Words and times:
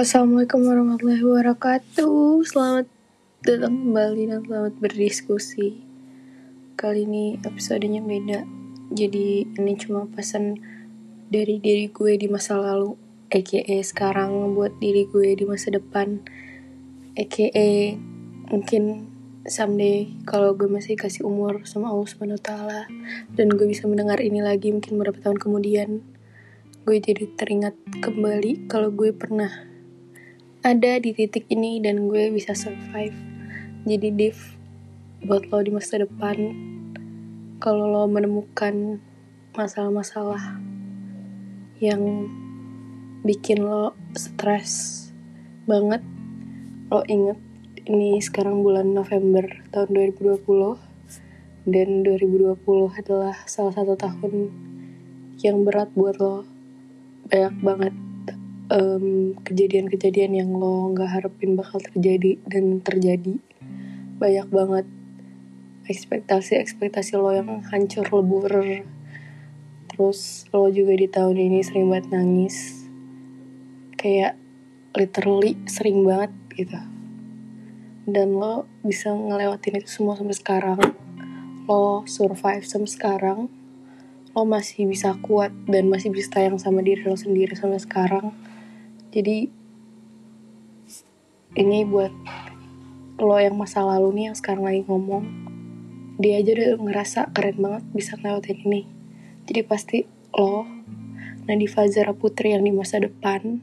Assalamualaikum 0.00 0.64
warahmatullahi 0.64 1.20
wabarakatuh 1.20 2.40
Selamat 2.48 2.88
datang 3.44 3.84
kembali 3.84 4.32
dan 4.32 4.40
selamat 4.48 4.74
berdiskusi 4.80 5.76
Kali 6.72 7.04
ini 7.04 7.36
episodenya 7.44 8.00
beda 8.00 8.48
Jadi 8.96 9.44
ini 9.44 9.72
cuma 9.76 10.08
pesan 10.08 10.56
dari 11.28 11.60
diri 11.60 11.92
gue 11.92 12.16
di 12.16 12.32
masa 12.32 12.56
lalu 12.56 12.96
A.K.A. 13.28 13.84
sekarang 13.84 14.56
buat 14.56 14.72
diri 14.80 15.04
gue 15.04 15.36
di 15.36 15.44
masa 15.44 15.68
depan 15.68 16.24
A.K.A. 17.20 18.00
mungkin 18.56 19.04
someday 19.44 20.16
kalau 20.24 20.56
gue 20.56 20.72
masih 20.72 20.96
kasih 20.96 21.28
umur 21.28 21.68
sama 21.68 21.92
Allah 21.92 22.40
taala 22.40 22.88
dan 23.36 23.52
gue 23.52 23.68
bisa 23.68 23.84
mendengar 23.84 24.16
ini 24.24 24.40
lagi 24.40 24.72
mungkin 24.72 24.96
beberapa 24.96 25.20
tahun 25.20 25.36
kemudian 25.36 26.00
gue 26.88 26.96
jadi 26.96 27.36
teringat 27.36 27.76
kembali 28.00 28.64
kalau 28.64 28.88
gue 28.88 29.12
pernah 29.12 29.69
ada 30.60 31.00
di 31.00 31.16
titik 31.16 31.48
ini 31.48 31.80
dan 31.80 32.04
gue 32.12 32.28
bisa 32.28 32.52
survive. 32.52 33.16
Jadi 33.88 34.12
div 34.12 34.36
buat 35.24 35.48
lo 35.48 35.64
di 35.64 35.72
masa 35.72 36.04
depan 36.04 36.36
kalau 37.56 37.88
lo 37.88 38.04
menemukan 38.04 39.00
masalah-masalah 39.56 40.60
yang 41.80 42.28
bikin 43.24 43.64
lo 43.64 43.96
stres 44.12 45.08
banget, 45.64 46.04
lo 46.92 47.08
inget 47.08 47.40
ini 47.88 48.20
sekarang 48.20 48.60
bulan 48.60 48.92
November 48.92 49.48
tahun 49.72 50.12
2020 50.12 50.44
dan 51.72 51.88
2020 52.04 53.00
adalah 53.00 53.36
salah 53.48 53.72
satu 53.72 53.96
tahun 53.96 54.52
yang 55.40 55.64
berat 55.64 55.88
buat 55.96 56.20
lo 56.20 56.44
banyak 57.32 57.56
banget 57.64 58.09
kejadian 58.70 59.34
kejadian-kejadian 59.42 60.32
yang 60.46 60.50
lo 60.54 60.94
nggak 60.94 61.10
harapin 61.10 61.58
bakal 61.58 61.82
terjadi 61.82 62.38
dan 62.46 62.78
terjadi 62.78 63.42
banyak 64.22 64.46
banget 64.46 64.86
ekspektasi-ekspektasi 65.90 67.18
lo 67.18 67.34
yang 67.34 67.66
hancur 67.66 68.06
lebur. 68.06 68.46
Terus 69.90 70.46
lo 70.54 70.70
juga 70.70 70.94
di 70.94 71.10
tahun 71.10 71.34
ini 71.34 71.66
sering 71.66 71.90
banget 71.90 72.14
nangis. 72.14 72.86
Kayak 73.98 74.38
literally 74.94 75.58
sering 75.66 76.06
banget 76.06 76.30
gitu. 76.54 76.78
Dan 78.06 78.38
lo 78.38 78.70
bisa 78.86 79.10
ngelewatin 79.10 79.82
itu 79.82 79.90
semua 79.90 80.14
sampai 80.14 80.36
sekarang. 80.38 80.78
Lo 81.66 82.06
survive 82.06 82.62
sampai 82.62 82.86
sekarang. 82.86 83.38
Lo 84.30 84.46
masih 84.46 84.86
bisa 84.86 85.18
kuat 85.18 85.50
dan 85.66 85.90
masih 85.90 86.14
bisa 86.14 86.38
sayang 86.38 86.54
sama 86.62 86.86
diri 86.86 87.02
lo 87.02 87.18
sendiri 87.18 87.58
sampai 87.58 87.82
sekarang 87.82 88.30
jadi 89.10 89.50
ini 91.58 91.82
buat 91.82 92.14
lo 93.18 93.36
yang 93.42 93.58
masa 93.58 93.82
lalu 93.82 94.14
nih 94.14 94.24
yang 94.30 94.36
sekarang 94.38 94.62
lagi 94.62 94.86
ngomong 94.86 95.26
dia 96.22 96.38
aja 96.38 96.54
udah 96.54 96.78
ngerasa 96.78 97.20
keren 97.34 97.58
banget 97.58 97.82
bisa 97.90 98.14
ngelewatin 98.20 98.60
ini. 98.70 98.82
Jadi 99.50 99.60
pasti 99.66 99.98
lo 100.36 100.62
Nadifa 101.50 101.90
Zara 101.90 102.14
Putri 102.14 102.54
yang 102.54 102.62
di 102.62 102.70
masa 102.70 103.02
depan 103.02 103.58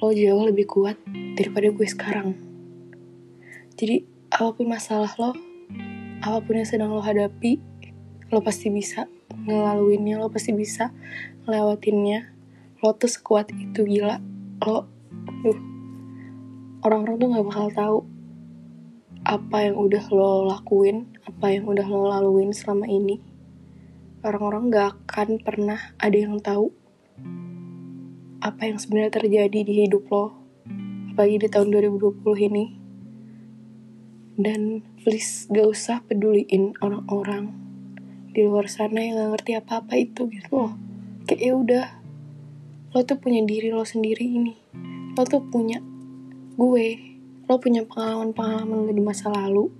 lo 0.00 0.08
jauh 0.14 0.48
lebih 0.48 0.64
kuat 0.64 0.96
daripada 1.36 1.68
gue 1.68 1.84
sekarang. 1.84 2.32
Jadi 3.76 4.08
apa 4.32 4.56
pun 4.56 4.72
masalah 4.72 5.12
lo 5.20 5.36
apa 6.24 6.38
pun 6.40 6.56
yang 6.56 6.68
sedang 6.70 6.96
lo 6.96 7.04
hadapi 7.04 7.60
lo 8.32 8.40
pasti 8.40 8.72
bisa 8.72 9.04
ngelaluinnya 9.44 10.16
lo 10.16 10.32
pasti 10.32 10.56
bisa 10.56 10.96
ngelewatinnya. 11.44 12.32
Lo 12.80 12.96
tuh 12.96 13.12
sekuat 13.12 13.52
itu 13.52 13.84
gila 13.84 14.31
lo 14.66 14.86
duh 15.42 15.58
orang-orang 16.82 17.16
tuh 17.18 17.28
nggak 17.30 17.46
bakal 17.46 17.68
tahu 17.70 17.98
apa 19.22 19.70
yang 19.70 19.76
udah 19.78 20.04
lo 20.10 20.50
lakuin 20.50 21.06
apa 21.22 21.54
yang 21.54 21.70
udah 21.70 21.86
lo 21.86 22.10
laluin 22.10 22.50
selama 22.50 22.90
ini. 22.90 23.22
Orang-orang 24.22 24.70
gak 24.70 25.02
akan 25.06 25.42
pernah 25.42 25.78
ada 25.98 26.14
yang 26.14 26.38
tahu 26.42 26.70
apa 28.42 28.66
yang 28.66 28.78
sebenarnya 28.78 29.22
terjadi 29.22 29.58
di 29.62 29.86
hidup 29.86 30.10
lo 30.10 30.34
apalagi 31.14 31.46
di 31.46 31.48
tahun 31.50 31.70
2020 31.70 32.48
ini. 32.50 32.64
Dan 34.34 34.82
please 35.06 35.46
gak 35.50 35.70
usah 35.70 36.02
peduliin 36.02 36.74
orang-orang 36.82 37.54
di 38.34 38.42
luar 38.42 38.66
sana 38.66 39.06
yang 39.06 39.22
gak 39.22 39.30
ngerti 39.38 39.52
apa-apa 39.58 39.94
itu 39.94 40.26
gitu 40.34 40.50
loh. 40.50 40.74
Kayak 41.30 41.40
ya 41.42 41.52
udah 41.54 41.86
lo 42.92 43.00
tuh 43.08 43.16
punya 43.16 43.40
diri 43.40 43.72
lo 43.72 43.88
sendiri 43.88 44.20
ini. 44.20 44.54
Lo 45.16 45.24
tuh 45.24 45.40
punya 45.40 45.80
gue. 46.60 46.88
Lo 47.48 47.56
punya 47.56 47.88
pengalaman-pengalaman 47.88 48.84
lo 48.84 48.92
di 48.92 49.00
masa 49.00 49.32
lalu. 49.32 49.72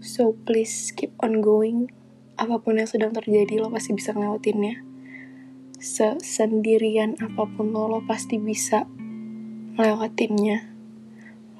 So 0.00 0.32
please 0.48 0.96
keep 0.96 1.12
on 1.20 1.44
going. 1.44 1.92
Apa 2.40 2.56
pun 2.64 2.80
yang 2.80 2.88
sedang 2.88 3.12
terjadi 3.12 3.60
lo 3.60 3.68
pasti 3.68 3.92
bisa 3.92 4.16
ngelewatinnya. 4.16 4.80
Sendirian 6.24 7.20
apa 7.20 7.44
pun 7.44 7.68
lo 7.68 7.84
lo 7.84 8.00
pasti 8.08 8.40
bisa 8.40 8.88
ngelewatinnya. 9.76 10.72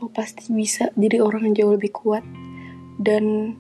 Lo 0.01 0.09
pasti 0.09 0.57
bisa 0.57 0.89
jadi 0.97 1.21
orang 1.21 1.53
yang 1.53 1.55
jauh 1.61 1.77
lebih 1.77 1.93
kuat. 1.93 2.25
Dan 2.97 3.57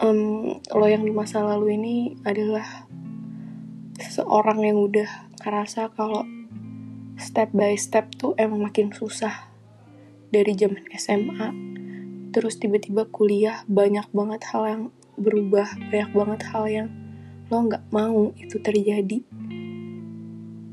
um, 0.00 0.56
lo 0.72 0.86
yang 0.88 1.04
di 1.04 1.12
masa 1.12 1.44
lalu 1.44 1.76
ini 1.76 1.96
adalah 2.24 2.88
seseorang 4.00 4.64
yang 4.64 4.80
udah 4.80 5.25
ngerasa 5.46 5.94
kalau 5.94 6.26
step 7.14 7.54
by 7.54 7.78
step 7.78 8.10
tuh 8.18 8.34
emang 8.34 8.66
makin 8.66 8.90
susah. 8.90 9.46
Dari 10.34 10.58
zaman 10.58 10.90
SMA 10.98 11.48
terus 12.34 12.58
tiba-tiba 12.58 13.06
kuliah 13.06 13.62
banyak 13.70 14.10
banget 14.10 14.42
hal 14.50 14.62
yang 14.66 14.82
berubah 15.14 15.70
banyak 15.88 16.10
banget 16.12 16.40
hal 16.50 16.64
yang 16.66 16.88
lo 17.46 17.62
nggak 17.62 17.86
mau 17.94 18.34
itu 18.34 18.58
terjadi. 18.58 19.22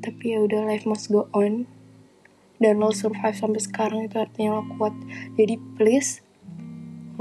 Tapi 0.02 0.24
ya 0.26 0.42
udah 0.42 0.66
life 0.66 0.90
must 0.90 1.14
go 1.14 1.30
on. 1.38 1.70
Dan 2.58 2.82
lo 2.82 2.90
survive 2.90 3.38
sampai 3.38 3.62
sekarang 3.62 4.10
itu 4.10 4.18
artinya 4.18 4.58
lo 4.58 4.66
kuat. 4.74 4.98
Jadi 5.38 5.62
please 5.78 6.26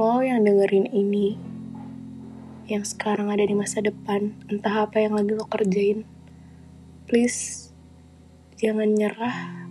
lo 0.01 0.25
yang 0.25 0.41
dengerin 0.49 0.89
ini 0.89 1.37
yang 2.65 2.87
sekarang 2.89 3.29
ada 3.29 3.45
di 3.45 3.53
masa 3.53 3.85
depan, 3.85 4.33
entah 4.49 4.89
apa 4.89 5.03
yang 5.03 5.19
lagi 5.19 5.37
lo 5.37 5.45
kerjain, 5.45 6.09
please 7.13 7.69
jangan 8.57 8.97
nyerah 8.97 9.69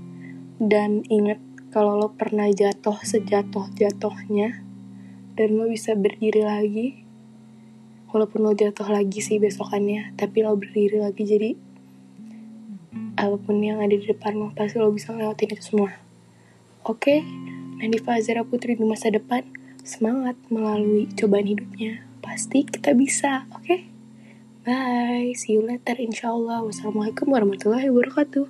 dan 0.62 1.02
ingat 1.09 1.41
kalau 1.74 1.97
lo 1.97 2.13
pernah 2.13 2.46
jatuh 2.53 3.02
sejatuh-jatuhnya 3.02 4.62
dan 5.34 5.50
lo 5.57 5.66
bisa 5.66 5.97
berdiri 5.97 6.46
lagi 6.46 7.02
walaupun 8.13 8.46
lo 8.46 8.53
jatuh 8.53 8.85
lagi 8.94 9.25
sih 9.25 9.41
besokannya 9.41 10.13
tapi 10.22 10.46
lo 10.46 10.53
berdiri 10.53 11.02
lagi 11.02 11.25
jadi 11.25 11.57
apa 13.18 13.41
pun 13.41 13.58
yang 13.58 13.81
ada 13.81 13.97
di 13.97 14.06
depan 14.06 14.38
lo 14.38 14.53
pasti 14.53 14.78
lo 14.78 14.94
bisa 14.94 15.09
ngelewatin 15.09 15.58
itu 15.58 15.66
semua 15.66 15.97
oke 16.85 17.02
okay? 17.02 17.25
Nadifa 17.81 18.22
Azara 18.22 18.46
Putri 18.46 18.78
di 18.78 18.85
masa 18.85 19.09
depan 19.09 19.41
semangat 19.81 20.38
melalui 20.53 21.09
cobaan 21.18 21.50
hidupnya 21.50 22.06
pasti 22.22 22.62
kita 22.69 22.94
bisa, 22.94 23.50
oke? 23.50 23.66
Okay? 23.66 23.91
Bye, 24.62 25.34
see 25.34 25.58
you 25.58 25.66
later 25.66 25.98
insyaallah. 25.98 26.62
Wassalamualaikum 26.62 27.34
warahmatullahi 27.34 27.90
wabarakatuh. 27.90 28.46